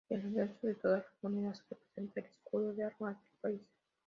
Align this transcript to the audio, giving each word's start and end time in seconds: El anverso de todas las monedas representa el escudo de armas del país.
El 0.09 0.19
anverso 0.21 0.65
de 0.65 0.73
todas 0.73 1.03
las 1.05 1.13
monedas 1.21 1.63
representa 1.69 2.21
el 2.21 2.25
escudo 2.25 2.73
de 2.73 2.85
armas 2.85 3.21
del 3.21 3.35
país. 3.39 3.61